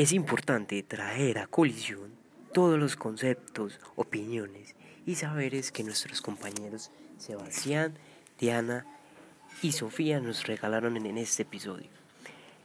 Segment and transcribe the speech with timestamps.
[0.00, 2.14] Es importante traer a colisión
[2.54, 4.74] todos los conceptos, opiniones
[5.04, 7.98] y saberes que nuestros compañeros Sebastián,
[8.38, 8.86] Diana
[9.60, 11.90] y Sofía nos regalaron en este episodio.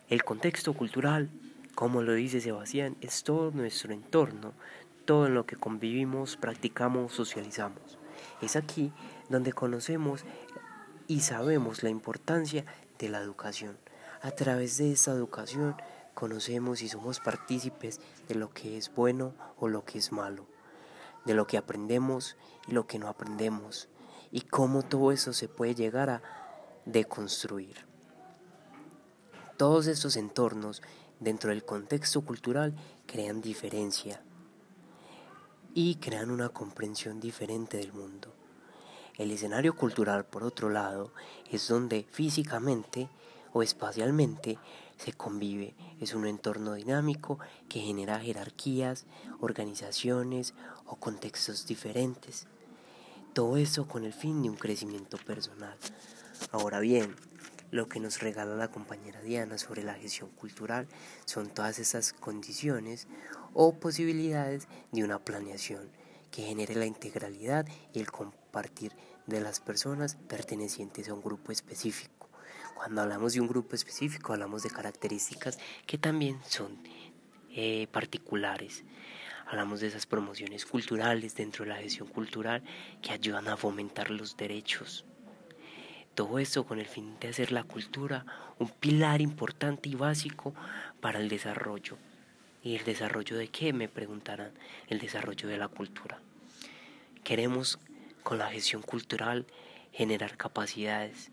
[0.09, 1.29] El contexto cultural,
[1.75, 4.53] como lo dice Sebastián, es todo nuestro entorno,
[5.03, 7.99] todo en lo que convivimos, practicamos, socializamos.
[8.41, 8.93] Es aquí
[9.27, 10.23] donde conocemos
[11.09, 12.63] y sabemos la importancia
[12.97, 13.77] de la educación.
[14.21, 15.75] A través de esta educación
[16.15, 20.47] conocemos y somos partícipes de lo que es bueno o lo que es malo,
[21.25, 23.89] de lo que aprendemos y lo que no aprendemos,
[24.31, 26.23] y cómo todo eso se puede llegar a
[26.85, 27.85] deconstruir.
[29.57, 30.81] Todos estos entornos
[31.19, 34.21] dentro del contexto cultural crean diferencia
[35.73, 38.33] y crean una comprensión diferente del mundo.
[39.17, 41.13] El escenario cultural, por otro lado,
[41.49, 43.09] es donde físicamente
[43.53, 44.57] o espacialmente
[44.97, 45.75] se convive.
[45.99, 49.05] Es un entorno dinámico que genera jerarquías,
[49.39, 50.53] organizaciones
[50.85, 52.47] o contextos diferentes.
[53.33, 55.77] Todo eso con el fin de un crecimiento personal.
[56.51, 57.15] Ahora bien,
[57.71, 60.87] lo que nos regala la compañera Diana sobre la gestión cultural
[61.25, 63.07] son todas esas condiciones
[63.53, 65.89] o posibilidades de una planeación
[66.31, 68.93] que genere la integralidad y el compartir
[69.25, 72.29] de las personas pertenecientes a un grupo específico.
[72.75, 76.77] Cuando hablamos de un grupo específico hablamos de características que también son
[77.51, 78.83] eh, particulares.
[79.47, 82.63] Hablamos de esas promociones culturales dentro de la gestión cultural
[83.01, 85.05] que ayudan a fomentar los derechos.
[86.15, 88.25] Todo eso con el fin de hacer la cultura
[88.57, 90.53] un pilar importante y básico
[91.01, 91.97] para el desarrollo.
[92.63, 93.73] ¿Y el desarrollo de qué?
[93.73, 94.51] Me preguntarán.
[94.87, 96.19] El desarrollo de la cultura.
[97.23, 97.79] Queremos
[98.23, 99.45] con la gestión cultural
[99.91, 101.31] generar capacidades,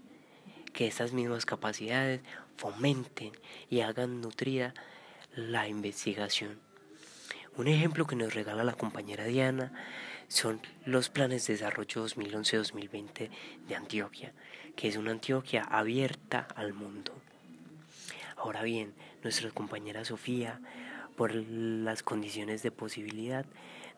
[0.72, 2.20] que esas mismas capacidades
[2.56, 3.32] fomenten
[3.70, 4.74] y hagan nutrida
[5.34, 6.60] la investigación.
[7.56, 9.72] Un ejemplo que nos regala la compañera Diana
[10.28, 13.30] son los planes de desarrollo 2011-2020
[13.68, 14.32] de Antioquia,
[14.74, 17.12] que es una Antioquia abierta al mundo.
[18.36, 20.60] Ahora bien, nuestra compañera Sofía,
[21.16, 23.44] por las condiciones de posibilidad,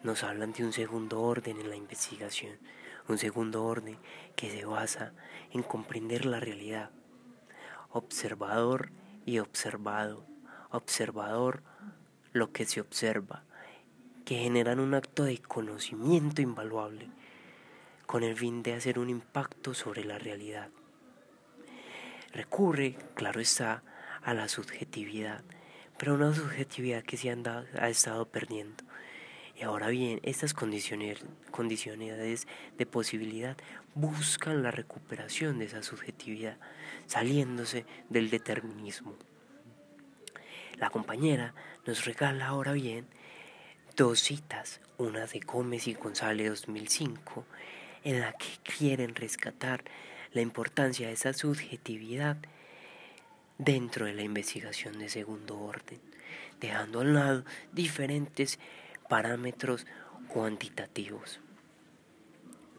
[0.03, 2.59] nos hablan de un segundo orden en la investigación,
[3.09, 3.99] un segundo orden
[4.37, 5.13] que se basa
[5.53, 6.91] en comprender la realidad.
[7.91, 8.91] Observador
[9.25, 10.27] y observado.
[10.71, 11.63] Observador
[12.33, 13.45] lo que se observa,
[14.25, 17.11] que generan un acto de conocimiento invaluable
[18.07, 20.71] con el fin de hacer un impacto sobre la realidad.
[22.33, 23.83] Recurre, claro está,
[24.23, 25.45] a la subjetividad,
[25.99, 28.85] pero una subjetividad que se ha estado perdiendo
[29.57, 31.25] y ahora bien, estas condiciones
[32.77, 33.57] de posibilidad
[33.95, 36.59] buscan la recuperación de esa subjetividad,
[37.07, 39.15] saliéndose del determinismo.
[40.77, 41.55] La compañera
[41.87, 43.07] nos regala ahora bien
[43.97, 47.45] dos citas, una de Gómez y González 2005,
[48.03, 49.85] en la que quieren rescatar
[50.33, 52.39] la importancia de esa subjetividad
[53.59, 56.01] dentro de la investigación de segundo orden,
[56.61, 58.59] dejando al lado diferentes
[59.15, 59.87] parámetros
[60.27, 61.39] cuantitativos.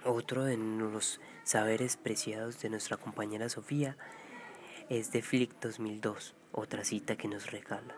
[0.04, 3.96] Otro de los saberes preciados de nuestra compañera Sofía
[4.90, 7.96] es de Flick 2002, otra cita que nos regala,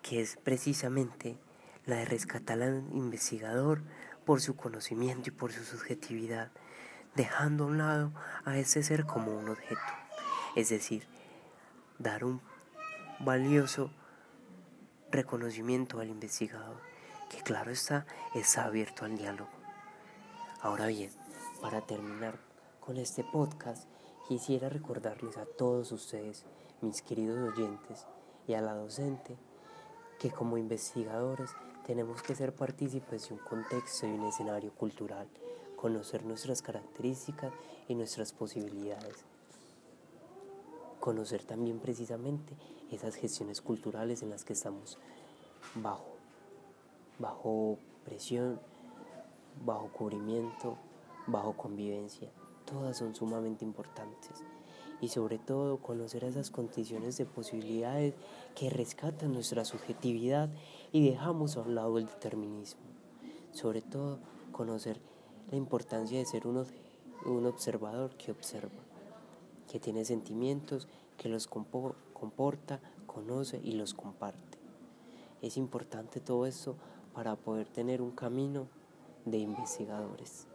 [0.00, 1.36] que es precisamente
[1.84, 3.82] la de rescatar al investigador
[4.24, 6.52] por su conocimiento y por su subjetividad,
[7.16, 8.12] dejando a un lado
[8.46, 9.92] a ese ser como un objeto,
[10.54, 11.06] es decir,
[11.98, 12.40] dar un
[13.20, 13.90] valioso
[15.16, 16.76] reconocimiento al investigador,
[17.30, 19.50] que claro está, está abierto al diálogo.
[20.60, 21.10] Ahora bien,
[21.60, 22.38] para terminar
[22.80, 23.88] con este podcast,
[24.28, 26.44] quisiera recordarles a todos ustedes,
[26.82, 28.06] mis queridos oyentes,
[28.46, 29.36] y a la docente,
[30.20, 31.50] que como investigadores
[31.86, 35.28] tenemos que ser partícipes de un contexto y un escenario cultural,
[35.76, 37.52] conocer nuestras características
[37.88, 39.24] y nuestras posibilidades
[41.06, 42.52] conocer también precisamente
[42.90, 44.98] esas gestiones culturales en las que estamos
[45.76, 46.16] bajo,
[47.20, 48.58] bajo presión,
[49.64, 50.76] bajo cubrimiento,
[51.28, 52.28] bajo convivencia.
[52.64, 54.42] Todas son sumamente importantes.
[55.00, 58.14] Y sobre todo conocer esas condiciones de posibilidades
[58.56, 60.50] que rescatan nuestra subjetividad
[60.90, 62.82] y dejamos a un lado el determinismo.
[63.52, 64.18] Sobre todo
[64.50, 65.00] conocer
[65.52, 66.66] la importancia de ser un,
[67.26, 68.85] un observador que observa
[69.70, 74.58] que tiene sentimientos, que los comporta, conoce y los comparte.
[75.42, 76.76] Es importante todo eso
[77.14, 78.68] para poder tener un camino
[79.24, 80.46] de investigadores.